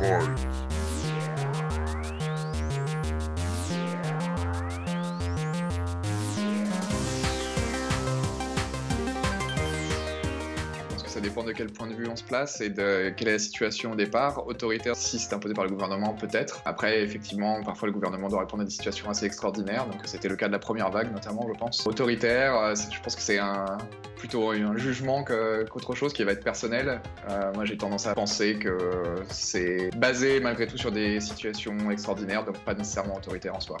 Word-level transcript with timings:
Party. 0.00 0.49
Ça 11.10 11.20
dépend 11.20 11.42
de 11.42 11.50
quel 11.50 11.66
point 11.66 11.88
de 11.88 11.94
vue 11.94 12.06
on 12.08 12.14
se 12.14 12.22
place 12.22 12.60
et 12.60 12.70
de 12.70 13.12
quelle 13.16 13.28
est 13.28 13.32
la 13.32 13.38
situation 13.40 13.92
au 13.92 13.94
départ. 13.96 14.46
Autoritaire, 14.46 14.94
si 14.94 15.18
c'est 15.18 15.34
imposé 15.34 15.54
par 15.54 15.64
le 15.64 15.70
gouvernement, 15.70 16.14
peut-être. 16.14 16.62
Après, 16.64 17.02
effectivement, 17.02 17.60
parfois 17.64 17.88
le 17.88 17.92
gouvernement 17.92 18.28
doit 18.28 18.40
répondre 18.40 18.62
à 18.62 18.64
des 18.64 18.70
situations 18.70 19.10
assez 19.10 19.26
extraordinaires, 19.26 19.86
donc 19.86 20.02
c'était 20.04 20.28
le 20.28 20.36
cas 20.36 20.46
de 20.46 20.52
la 20.52 20.60
première 20.60 20.88
vague 20.90 21.12
notamment, 21.12 21.48
je 21.52 21.58
pense. 21.58 21.84
Autoritaire, 21.84 22.56
euh, 22.56 22.74
je 22.74 23.00
pense 23.00 23.16
que 23.16 23.22
c'est 23.22 23.40
plutôt 24.16 24.50
un 24.50 24.76
jugement 24.76 25.24
qu'autre 25.24 25.94
chose 25.96 26.12
qui 26.12 26.22
va 26.22 26.32
être 26.32 26.44
personnel. 26.44 27.00
Euh, 27.28 27.52
moi, 27.54 27.64
j'ai 27.64 27.76
tendance 27.76 28.06
à 28.06 28.14
penser 28.14 28.54
que 28.54 28.78
c'est 29.30 29.90
basé 29.96 30.38
malgré 30.38 30.68
tout 30.68 30.78
sur 30.78 30.92
des 30.92 31.18
situations 31.18 31.90
extraordinaires, 31.90 32.44
donc 32.44 32.58
pas 32.60 32.74
nécessairement 32.74 33.16
autoritaire 33.16 33.56
en 33.56 33.60
soi. 33.60 33.78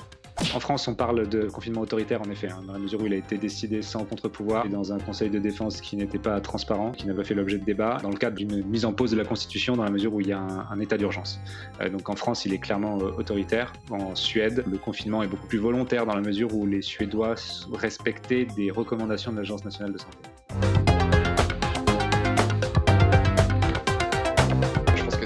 En 0.52 0.58
France, 0.58 0.88
on 0.88 0.94
parle 0.94 1.28
de 1.28 1.48
confinement 1.48 1.82
autoritaire, 1.82 2.20
en 2.22 2.30
effet, 2.30 2.48
hein, 2.48 2.62
dans 2.66 2.72
la 2.72 2.80
mesure 2.80 3.00
où 3.00 3.06
il 3.06 3.12
a 3.12 3.16
été 3.16 3.38
décidé 3.38 3.82
sans 3.82 4.04
contre-pouvoir 4.04 4.66
et 4.66 4.68
dans 4.68 4.92
un 4.92 4.98
conseil 4.98 5.30
de 5.30 5.38
défense 5.38 5.80
qui 5.80 5.96
n'était 5.96 6.18
pas 6.18 6.40
transparent, 6.40 6.90
qui 6.90 7.06
n'a 7.06 7.14
pas 7.14 7.22
fait 7.22 7.34
l'objet 7.34 7.58
de 7.58 7.64
débat, 7.64 7.98
dans 8.02 8.10
le 8.10 8.16
cadre 8.16 8.36
d'une 8.36 8.64
mise 8.64 8.84
en 8.84 8.92
pause 8.92 9.12
de 9.12 9.16
la 9.16 9.24
Constitution, 9.24 9.76
dans 9.76 9.84
la 9.84 9.90
mesure 9.90 10.12
où 10.12 10.20
il 10.20 10.26
y 10.26 10.32
a 10.32 10.40
un, 10.40 10.80
état 10.80 10.96
d'urgence. 10.96 11.38
Euh, 11.80 11.88
donc 11.88 12.08
en 12.08 12.16
France, 12.16 12.46
il 12.46 12.52
est 12.52 12.58
clairement 12.58 12.98
euh, 12.98 13.12
autoritaire. 13.16 13.72
En 13.90 14.16
Suède, 14.16 14.64
le 14.68 14.76
confinement 14.76 15.22
est 15.22 15.28
beaucoup 15.28 15.46
plus 15.46 15.58
volontaire 15.58 16.04
dans 16.04 16.14
la 16.14 16.22
mesure 16.22 16.52
où 16.52 16.66
les 16.66 16.82
Suédois 16.82 17.36
respectaient 17.72 18.46
des 18.56 18.72
recommandations 18.72 19.30
de 19.30 19.36
l'Agence 19.36 19.64
nationale 19.64 19.92
de 19.92 19.98
santé. 19.98 20.18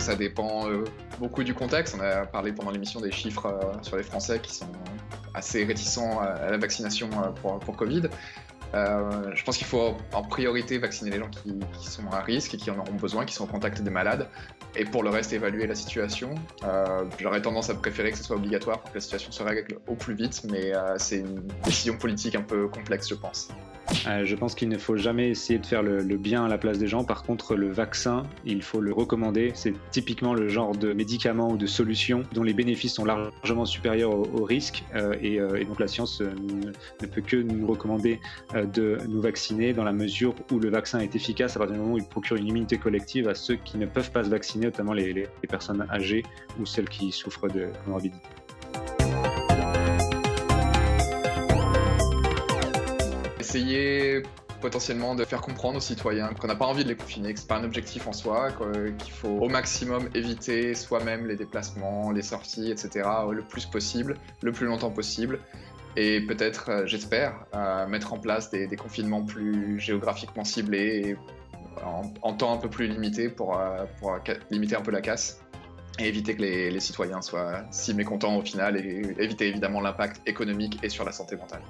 ça 0.00 0.14
dépend 0.14 0.68
euh, 0.68 0.84
beaucoup 1.18 1.42
du 1.42 1.54
contexte. 1.54 1.96
On 1.98 2.02
a 2.02 2.26
parlé 2.26 2.52
pendant 2.52 2.70
l'émission 2.70 3.00
des 3.00 3.10
chiffres 3.10 3.72
sur 3.80 3.96
les 3.96 4.02
Français 4.02 4.38
qui 4.38 4.54
sont 4.54 4.66
assez 5.34 5.64
réticents 5.64 6.20
à 6.20 6.50
la 6.50 6.56
vaccination 6.58 7.10
euh, 7.12 7.58
pour, 7.58 7.76
Covid. 7.76 8.02
je 8.72 9.44
pense 9.44 9.56
qu'il 9.56 9.66
faut 9.66 9.96
en 10.12 10.22
priorité 10.22 10.78
vacciner 10.78 11.10
les 11.10 11.18
gens 11.18 11.28
qui, 11.28 11.58
sont 11.88 12.06
à 12.10 12.20
risque 12.20 12.54
et 12.54 12.56
qui 12.56 12.70
en 12.70 12.78
auront 12.78 12.94
besoin, 12.94 13.24
qui 13.24 13.34
sont 13.34 13.44
en 13.44 13.48
contact 13.48 13.82
des 13.82 13.90
malades. 13.90 14.28
Et 14.76 14.84
pour 14.84 15.02
le 15.02 15.10
reste, 15.10 15.32
évaluer 15.32 15.66
la 15.66 15.74
situation. 15.74 16.34
J'aurais 17.20 17.42
tendance 17.42 17.70
à 17.70 17.74
préférer 17.74 18.10
que 18.10 18.18
ce 18.18 18.24
soit 18.24 18.36
obligatoire 18.36 18.80
pour 18.80 18.90
que 18.90 18.96
la 18.96 19.00
situation 19.00 19.30
se 19.30 19.42
règle 19.42 19.78
au 19.86 19.94
plus 19.94 20.14
vite, 20.14 20.42
mais 20.50 20.72
c'est 20.98 21.18
une 21.18 21.46
décision 21.64 21.96
politique 21.96 22.34
un 22.34 22.42
peu 22.42 22.66
complexe, 22.66 23.08
je 23.08 23.14
pense. 23.14 23.48
Euh, 24.06 24.24
je 24.24 24.34
pense 24.34 24.54
qu'il 24.54 24.68
ne 24.68 24.78
faut 24.78 24.96
jamais 24.96 25.30
essayer 25.30 25.58
de 25.58 25.66
faire 25.66 25.82
le, 25.82 26.02
bien 26.16 26.44
à 26.44 26.48
la 26.48 26.58
place 26.58 26.78
des 26.78 26.86
gens. 26.86 27.04
Par 27.04 27.22
contre, 27.22 27.54
le 27.54 27.70
vaccin, 27.70 28.24
il 28.44 28.62
faut 28.62 28.80
le 28.80 28.92
recommander. 28.92 29.52
C'est 29.54 29.74
typiquement 29.90 30.34
le 30.34 30.48
genre 30.48 30.76
de 30.76 30.92
médicament 30.92 31.50
ou 31.50 31.56
de 31.56 31.66
solution 31.66 32.22
dont 32.32 32.42
les 32.42 32.52
bénéfices 32.52 32.94
sont 32.94 33.04
largement 33.04 33.64
supérieurs 33.64 34.12
aux, 34.12 34.44
risques. 34.44 34.84
Euh, 34.94 35.14
euh, 35.22 35.56
et, 35.56 35.64
donc 35.64 35.80
la 35.80 35.88
science 35.88 36.20
ne, 36.20 37.06
peut 37.06 37.22
que 37.22 37.36
nous 37.36 37.66
recommander 37.66 38.20
de 38.54 38.98
nous 39.08 39.20
vacciner 39.20 39.72
dans 39.72 39.84
la 39.84 39.92
mesure 39.92 40.34
où 40.50 40.58
le 40.58 40.70
vaccin 40.70 41.00
est 41.00 41.14
efficace 41.14 41.56
à 41.56 41.58
partir 41.58 41.76
du 41.76 41.82
moment 41.82 41.94
où 41.94 41.98
il 41.98 42.04
procure 42.04 42.36
une 42.36 42.48
immunité 42.48 42.78
collective 42.78 43.28
à 43.28 43.34
ceux 43.34 43.56
qui 43.56 43.78
ne 43.78 43.86
peuvent 43.86 44.10
pas 44.10 44.24
se 44.24 44.30
vacciner, 44.30 44.66
notamment 44.66 44.92
les, 44.92 45.12
les 45.12 45.48
personnes 45.48 45.86
âgées 45.90 46.22
ou 46.58 46.66
celles 46.66 46.88
qui 46.88 47.12
souffrent 47.12 47.48
de 47.48 47.68
comorbidité. 47.84 48.43
Essayer 53.54 54.22
potentiellement 54.60 55.14
de 55.14 55.24
faire 55.24 55.40
comprendre 55.40 55.76
aux 55.76 55.80
citoyens 55.80 56.28
qu'on 56.34 56.48
n'a 56.48 56.56
pas 56.56 56.64
envie 56.64 56.84
de 56.84 56.88
les 56.88 56.96
confiner, 56.96 57.34
que 57.34 57.38
c'est 57.38 57.46
pas 57.46 57.58
un 57.58 57.64
objectif 57.64 58.06
en 58.08 58.12
soi, 58.12 58.48
qu'il 58.98 59.12
faut 59.12 59.28
au 59.28 59.48
maximum 59.48 60.08
éviter 60.14 60.74
soi-même 60.74 61.26
les 61.26 61.36
déplacements, 61.36 62.10
les 62.10 62.22
sorties, 62.22 62.70
etc. 62.70 63.08
le 63.30 63.42
plus 63.42 63.66
possible, 63.66 64.16
le 64.42 64.52
plus 64.52 64.66
longtemps 64.66 64.90
possible. 64.90 65.38
Et 65.96 66.20
peut-être, 66.22 66.70
euh, 66.70 66.86
j'espère, 66.86 67.46
euh, 67.54 67.86
mettre 67.86 68.12
en 68.12 68.18
place 68.18 68.50
des, 68.50 68.66
confinements 68.76 69.22
plus 69.22 69.78
géographiquement 69.78 70.42
ciblés 70.42 71.02
et 71.04 71.16
en, 72.22 72.32
temps 72.32 72.52
un 72.52 72.56
peu 72.56 72.68
plus 72.68 72.88
limité 72.88 73.28
pour, 73.28 73.60
euh, 73.60 73.84
limiter 74.50 74.74
un 74.74 74.80
peu 74.80 74.90
la 74.90 75.00
casse 75.00 75.40
et 76.00 76.08
éviter 76.08 76.34
que 76.34 76.42
les 76.42 76.80
citoyens 76.80 77.22
soient 77.22 77.62
si 77.70 77.94
mécontents 77.94 78.36
au 78.36 78.42
final 78.42 78.76
et 78.76 79.14
éviter 79.20 79.46
évidemment 79.46 79.80
l'impact 79.80 80.20
économique 80.26 80.80
et 80.82 80.88
sur 80.88 81.04
la 81.04 81.12
santé 81.12 81.36
mentale. 81.36 81.62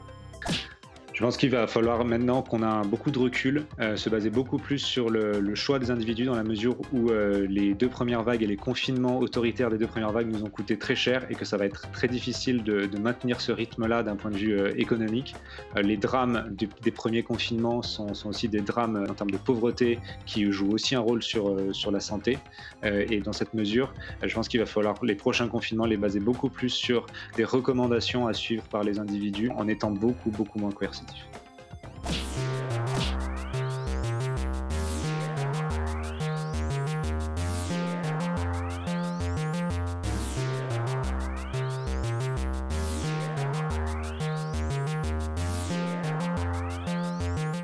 Je 1.15 1.21
pense 1.21 1.37
qu'il 1.37 1.51
va 1.51 1.69
falloir 1.69 2.05
maintenant 2.05 2.43
qu'on 2.43 2.65
a 2.65 2.83
beaucoup 2.83 3.13
de 3.13 3.21
recul, 3.21 3.67
euh, 3.79 3.95
se 3.95 4.11
baser 4.11 4.31
beaucoup 4.31 4.59
plus 4.59 4.81
sur 4.81 5.11
le, 5.11 5.55
choix 5.55 5.79
des 5.79 5.93
individus 5.93 6.25
dans 6.25 6.35
la 6.35 6.43
mesure 6.43 6.75
où 6.93 7.11
euh, 7.11 7.47
les 7.49 7.73
deux 7.73 7.89
premières 7.89 8.25
vagues 8.25 8.43
et 8.43 8.49
les 8.49 8.57
confinements 8.57 9.21
autoritaires 9.21 9.71
des 9.71 9.79
deux 9.79 9.87
premières 9.87 10.11
vagues 10.11 10.27
nous 10.27 10.43
ont 10.43 10.51
coûté 10.51 10.77
très 10.77 10.97
cher 10.97 11.25
et 11.31 11.37
que 11.37 11.45
ça 11.45 11.57
va 11.57 11.67
être 11.67 11.89
très 11.93 12.09
difficile 12.09 12.65
de, 12.65 12.89
maintenir 12.99 13.41
ce 13.41 13.53
rythme-là 13.53 14.03
d'un 14.03 14.17
point 14.17 14.33
de 14.33 14.37
vue 14.37 14.59
euh, 14.59 14.73
économique. 14.77 15.37
les 15.77 15.97
drames 15.97 16.49
des 16.51 16.91
premiers 16.91 17.23
confinements 17.23 17.83
sont, 17.83 18.13
aussi 18.27 18.49
des 18.49 18.61
drames 18.61 19.07
en 19.09 19.15
termes 19.15 19.31
de 19.31 19.37
pauvreté 19.37 20.01
qui 20.27 20.51
jouent 20.51 20.73
aussi 20.73 20.97
un 20.97 21.01
rôle 21.01 21.23
sur, 21.23 21.57
sur 21.73 21.91
la 21.93 22.01
santé. 22.01 22.39
et 22.83 23.21
dans 23.21 23.33
cette 23.33 23.55
mesure, 23.55 23.93
je 24.23 24.35
pense 24.35 24.49
qu'il 24.49 24.61
va 24.61 24.67
falloir 24.67 24.97
les 25.05 25.15
prochains 25.15 25.49
confinements 25.49 25.87
les 25.87 25.97
baser 25.97 26.21
beaucoup 26.21 26.49
plus 26.49 26.71
sur 26.71 27.07
des 27.37 27.45
recommandations 27.45 28.27
à 28.27 28.33
suivre 28.33 28.65
par 28.65 28.83
les 28.83 28.99
individus 28.99 29.51
en 29.51 29.69
étant 29.69 29.91
beaucoup, 29.91 30.31
beaucoup 30.31 30.59
moins 30.59 30.73
coercitifs. 30.73 31.04
Center. 31.07 31.44